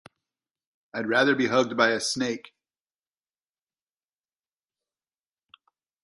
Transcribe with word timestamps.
I’d 0.95 1.05
rather 1.05 1.35
be 1.35 1.45
hugged 1.45 1.77
by 1.77 1.89
a 1.91 1.99
snake. 1.99 2.55